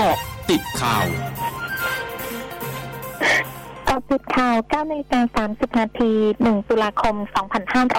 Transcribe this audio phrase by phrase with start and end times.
[0.00, 0.18] เกาะ
[0.50, 1.06] ติดข่าว
[3.98, 7.16] กาะติดข่าว9นาฬิกา30 นาที 1 ตุลาคม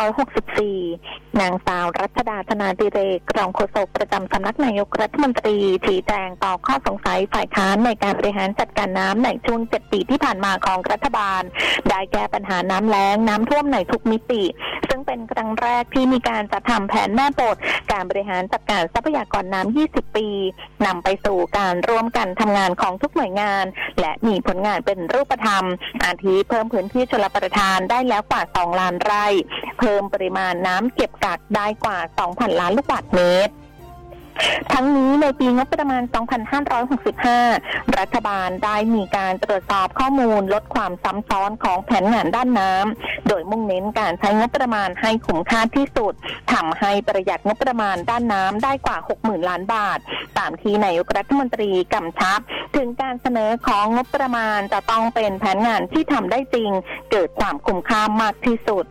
[0.08, 3.00] 2564 นางสาวรัชดาธนาดิเร
[3.32, 11.42] กรองโฆษกประจำสำนักนายกรัฐมนตรีชี้แจงต่อข้อสงสัยฝ่ายค้านในการบริหารจัดการน้ำในช่วง 7 ปีที่ผ่านมาของรัฐบาล
[11.90, 14.44] ได้แก้ปัญหาน้ำแล้งน้ำท่วมในทุกมิติ
[14.88, 17.58] ซึ่งเป็นครั้งแรกที่มีการจัดทำแผนแม่บท
[17.92, 20.28] การบริหารจัดการทรัพยากรน้ำ 20 ปี
[20.86, 23.66] นำไปสู่การร่วมกันทำงานของทุกหน่วยงาน
[24.00, 25.66] และมีผลงานเป็นรูปธรรม
[26.04, 29.26] อาทิเพิ่มพื้นที่ชลประทานได้แล้วกว่า 2 ล้านไร่
[29.80, 33.54] เพิ่มปริมาณน้ำเก็บกักได้กว่า 2,000 ล้านลูกบาศก์เมตร
[34.74, 36.04] ทั้งนี้ในปีงบประมาณ
[37.40, 46.14] 2565 รัฐบาลได้มีการตรวจสอบข้อมูลลดความซ้ำซ้อนของแผนงานด้านน้ำ โดยมุ่งเน้นการใช้งบประมาณให้คุ้มค่าที่สุด
[46.54, 50.00] ทำให้ประหยัดงบประมาณด้านน้ำได้กว่า 60,000 ล้านบาท
[50.38, 52.40] ตามที่นายกรัฐมนตรีกำชับ
[52.76, 56.70] ถึงการเสนอของงบประมาณจะต้องเป็นแผนงานที่ทำได้จริง
[57.12, 58.86] เกิดความคุ้มค่ามากที่สุด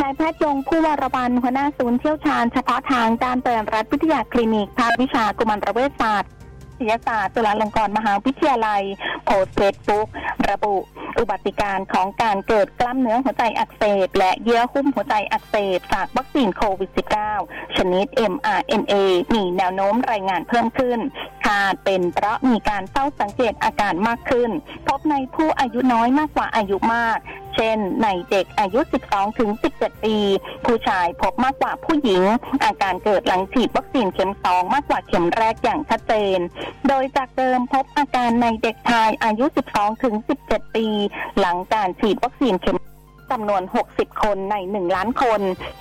[0.00, 6.30] นายแพทย์ยงผู้วรวันหัวหน้าศูนย์เชี่ยวชาญเฉพาะทางการเตือนรัฐวิทยาคลินิกภาควิชากุมารเวชศาสตร์
[6.78, 8.82] ศิลปศาสตร์จุฬาลงกรณ์มหาวิทยาลัย
[9.24, 10.06] โพสต์เฟซบุ๊ก
[10.50, 10.76] ระบุ
[11.18, 16.90] อุบัติการของการเกิดกล้ามเนื้อหัวใจอักเสบ และเยื่อหุ้มหัวใจอักเสบ จากวัคซีนโควิด
[17.34, 18.94] -19 ชนิด mRNA
[19.34, 20.98] มีแนวโน้มรายงานเพิ่มขึ้น
[21.44, 24.50] คาดเป็นเพราะมีการเฝ้าสังเกตอาการมากขึ้น
[24.86, 27.18] พบในผู้อายุน้อยมากกว่าอายุมาก
[27.54, 30.16] เช่น ในเด็กอายุ 12 ถึง 17 ปี
[30.64, 32.22] ผู้ชายพบมากกว่าผู้หญิง
[32.64, 36.38] อาการเกิดหลังฉีดวัคซีนเข็ม 2 มากกว่าเข็มแรกอย่างชัดเจน
[36.88, 40.14] โดยจากเดิมพบอาการในเด็กชายอายุ 12 ถึง
[40.46, 40.86] 17 ปี
[41.40, 42.76] หลังการฉีดวัคซีนเข็ม
[43.32, 43.62] จำนวน
[43.92, 45.40] 60 คนใน 1 ล้านคน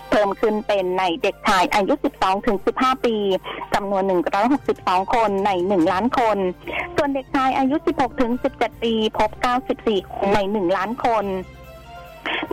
[0.09, 3.15] เพิ่มขึ้นเป็นในเด็กชายอายุ 12ถึง15 ปี
[3.75, 4.03] จำนวน
[4.59, 6.37] 162 คนใน 1 ล้านคน
[6.95, 9.29] ส่วนเด็กชายอายุ 16ถึง17 ปี พบ
[9.73, 11.25] 94คนใน 1 ล้านคน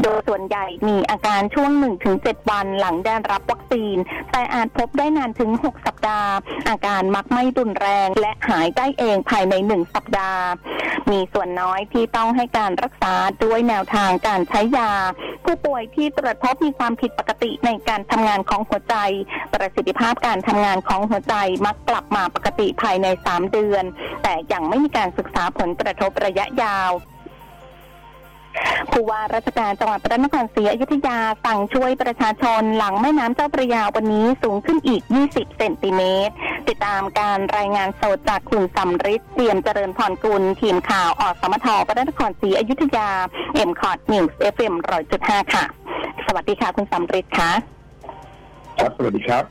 [0.02, 1.70] โดยส่วนใหญ่มีอาการช่วง
[2.10, 3.96] 1-7 วันหลังได้รับวัคซีน
[4.32, 6.30] แต่อาจพบได้นานถึง 6 สัปดาห์
[6.68, 10.42] อาการมักไม่รุนแรง และหายได้เองภายใน 1 สัปดาห์
[11.10, 13.14] มีส่วนน้อยที่ต้องให้การรักษา
[13.44, 14.92] ด้วยแนวทางการใช้ยา
[15.44, 18.96] ผู้ป่วยที่ตรวจพบมีความผิดปกติในการทำงานของหัวใจ
[19.52, 21.34] ประสิทธิภาพการทำงานของหัวใจ
[21.66, 23.84] มักกลับมาปกติภายใน 3 เดือน
[24.22, 26.92] แต่ยังไม่มีการศึกษาผลกระทบระยะยาว
[28.90, 36.34] ผู้ว่าราชการจังหวัดพระนครศรีอยุธยาสั่งช่วยประชาชนหลังแม่น้ำเจ้าพระยาวันนี้สูงขึ้นอีก 20 เซนติเมตร
[36.68, 43.08] ติดตามการรายงานสดจากคุณสำริดเตรียมเจริญพรกุล ทีมข่าวอสมทพระนครศรีอยุธยา
[43.54, 45.64] MCOT News FM ร้อยจุดห้าค่ะ
[46.26, 47.50] สวัสดีค่ะ คุณสำริดค่ะ
[48.78, 49.44] ครับสวัสดีครับ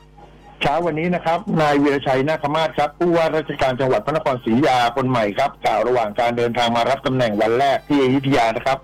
[0.62, 8.78] เช้าวันนี้นะครับ นายวีรชัยนาคมาศครับผู้ว่าราชการจังหวัดพระนครศรีอยุธยาคนใหม่ครับกล่าวระหว่างการเดินทางมารับตำแหน่งวันแรกที่อยุธยานะครับ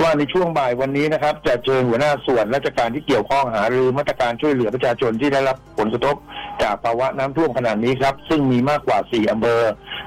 [0.00, 6.16] ว่าในช่วงบ่ายวันนี้นะครับ จะเชิญหัวหน้าส่วนราชการที่เกี่ยวข้องหารือมาตรการช่วยเหลือประชาชนที่ได้รับผลกระทบ
[6.62, 9.62] จากภาวะน้ำท่วมขนาดนี้ครับ ซึ่งมีมากกว่า 4อำเภอ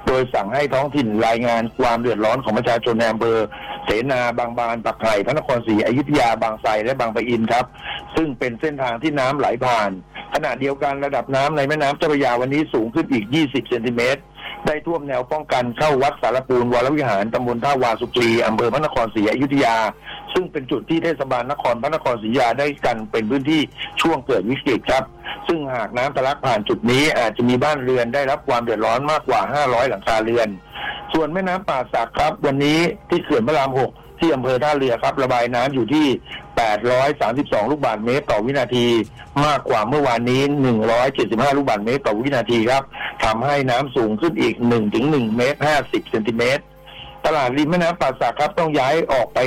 [0.07, 3.37] โดยสั่งให้ท้องถิ่นรายงานความเดือดร้อนของประชาชนในอำเภอ
[3.85, 7.65] เสนาบางบานปักไห่พระนครศรีอยุธยาบางไทรและบางปะอินครับ
[8.15, 9.91] ซึ่งเป็นเส้นทางที่น้ำไหลผ่าน
[10.33, 14.21] ขณะเดียวกันระดับน้ำในแม่น้ำเจ้าพระยาวันนี้สูงขึ้นอีก 20 เซนติเมตร
[14.65, 19.77] ได้ท่วมแนวป้องกันเข้าวัดสารปูนวรวิหารตำบลท่าวาสุกรีอำเภอพระนครศรีอยุธยา
[20.33, 23.61] ซึ่งเป็นจุดที่เทศบาลนครพระนครศรีอยุธยาได้กันเป็นพื้นที่
[24.01, 25.03] ช่วงเกิดวิกฤตครับ
[25.47, 30.47] ซึ่งหากน้ำทะลักผ่านจุดนี้อาจจะมีบ้านเรือนได้รับความเดือดร้อนมากกว่า 500 หลังคาเรือน
[31.13, 36.05] ส่วนแม่น้ำป่าสักครับ วันนี้ที่เขื่อนพระราม6ที่อำเภอท่าเรือครับ ระบายน้ำอยู่ที่
[36.59, 38.87] 832 ลูกบาศก์เมตรต่อวินาที
[39.45, 40.41] มากกว่าเมื่อวานนี้
[40.99, 42.83] 175 ลูกบาศก์เมตรต่อวินาทีครับ
[43.23, 44.55] ทำให้น้ำสูงขึ้นอีก
[44.95, 46.63] 1-1 เมตร 50 เซนติเมตร
[47.25, 49.39] ตลาดริมแม่น้ำป่าสักครับต้องย้ายออกไป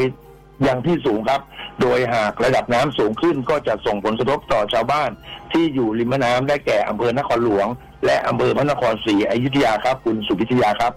[0.67, 1.41] ยังที่สูงครับ
[1.81, 5.11] โดยหากระดับน้ำสูงขึ้นก็จะส่งผลกระทบต่อชาวบ้าน
[5.53, 7.69] ที่อยู่ริมแม่น้ำได้แก่อำเภอนครหลวง
[8.07, 10.93] และอำเภอพระนครศรีอยุธยาครับ คุณสุพิทยาครับ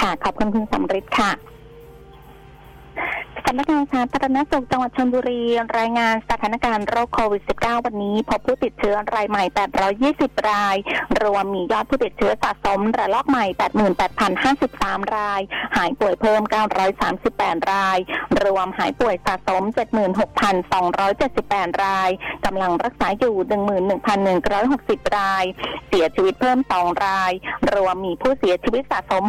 [0.00, 1.30] ค่ะ ขอบคุณคุณสำริดค่ะ
[3.50, 5.42] สำนักงานสาธารณสุขจังหวัดชลบุรี
[5.78, 9.44] รายงานสถานการณ์โรคโควิด -19 วันนี้ พบผู้ติดเชื้อรายใหม่
[10.34, 10.76] 820 ราย
[11.22, 13.44] รวมมียอดผู้ติดเชื้อสะสมระลอกใหม่
[14.30, 15.40] 88,053 ราย
[15.76, 16.42] หายป่วยเพิ่ม
[17.06, 17.98] 938 ราย
[18.44, 19.62] รวมหายป่วยสะสม
[20.92, 22.10] 76,278 ราย
[22.44, 23.36] กำลังรักษาอยู่
[24.44, 25.44] 11,160 ราย
[25.88, 27.32] เสียชีวิตเพิ่ม 2 ราย
[27.74, 29.22] รวมมีผู้เสียชีวิตสะสม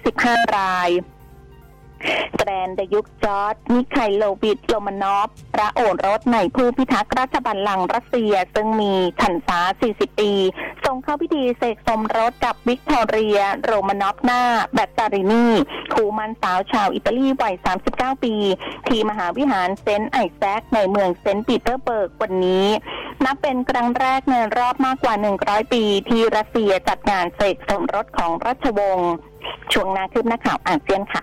[0.00, 0.90] 615 ราย
[2.36, 9.58] แกรนดยุคจอร์ดมิไคโลวิดโลมานอฟพระโอรสในผู้พิทักษ์ราชบัลลังก์รัสเซีย ซึ่งมีพรรษา
[9.90, 10.32] 40 ปี
[10.84, 14.42] ทรงเข้าพิธีเสกสมรสกับวิกตอเรีย โรมานอฟนา
[14.74, 15.46] เบตตารินี
[15.94, 17.54] คู่หมั้นสาวชาวอิตาลีวัย
[17.90, 18.34] 39 ปี
[18.88, 22.66] ที่มหาวิหารเซนต์ไอแซคในเมืองเซนต์ปีเตอร์เบิร์กวันนี้
[23.24, 25.14] นับเป็นครั้งแรกในรอบมากกว่า
[25.44, 29.12] 100 ปี ที่รัสเซียจัดงานเสกสมรสของราชวงศ์
[29.72, 31.22] ช่วงหน้าคืบหน้าข่าวอาเซียนค่ะ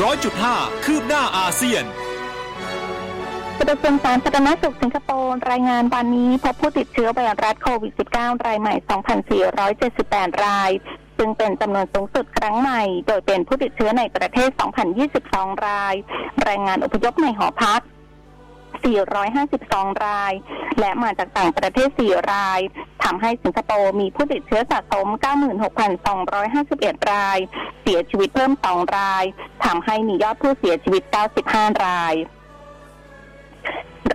[0.00, 1.84] ร้อยจุดห้าคืบหน้าอาเซียน
[3.58, 8.74] กระทรวงสาธารณสุขสิงคโปร์รายงานวันนี้พบผู้ติดเชื้อไวรัสโควิด -19 รายใหม่
[9.58, 10.70] 2,478 ราย
[11.18, 14.50] ซึ่งเป็นจำนวนสูงสุดครั้งใหม่ โดยเป็นผู้ติดเชื้อในประเทศ
[15.08, 15.94] 2,022 ราย
[16.48, 17.80] รายงานอพยพในหอพัก
[18.90, 20.32] 452 ราย
[20.80, 22.60] และมาจากต่างประเทศ 4 ราย
[23.04, 25.06] ทำให้สิงคโปร์มีผู้ติดเชื้อสะสม
[25.88, 27.38] 96,251 ราย
[27.82, 29.24] เสียชีวิตเพิ่ม 2 ราย
[29.64, 31.02] ทำให้มียอดผู้เสียชีวิต
[31.44, 32.14] 95 ราย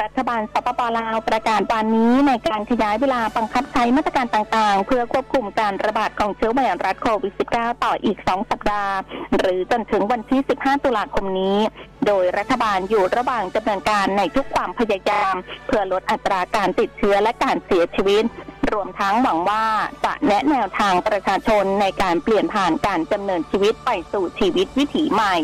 [0.07, 8.93] รัฐบาลสปปลาวประกาศวันนี้ในการขยายเวลาบังคับใช้มาตรการต่างๆ เพื่อควบคุมการระบาดของเชื้อไวรัสโควิด -19 ต่ออีก 2 สัปดาห์
[9.37, 11.57] หรือจนถึงวันที่ 15 ตุลาคมนี้
[12.07, 15.35] โดยรัฐบาลอยู่ระหว่างดำเนินการในทุกความพยายาม
[15.67, 18.23] เพื่อลดอัตราการติดเชื้อและการเสียชีวิต
[18.73, 19.65] รวมทั้งหวังว่า
[20.05, 25.37] จะแนะแนวทางประชาชนในการเปลี่ยนผ่านการดำเนินชีวิตไปสู่ชีวิตวิถีใหม่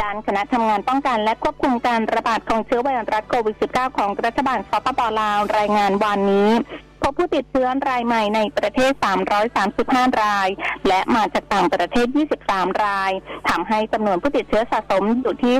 [0.00, 6.50] ด้านคณะทำงานป้องกันและควบคุมการระบาดของเชื้อไวรัสโควิด -19 ของรัฐบาลสปปลาวรายงานวันนี้
[7.02, 8.92] พบผู้ติดเชื้อรายใหม่ในประเทศ
[9.56, 10.48] 335 ราย
[10.88, 12.06] และมาจากต่างประเทศ
[12.44, 13.12] 23 ราย
[13.48, 15.54] ทำให้จำนวนผู้ติดเชื้อสะสมอยู่ที่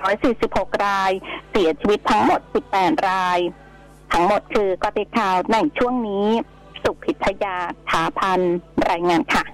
[0.00, 1.10] 23,846 ราย
[1.50, 2.40] เสียชีวิตทั้งหมด
[2.74, 3.38] 18 ราย
[4.12, 6.26] ทั้งหมดคือกติข่าวในช่วงนี้
[6.82, 7.56] สุพิทยา
[7.90, 8.40] ถาพัน
[8.90, 9.44] รายงานค่ะ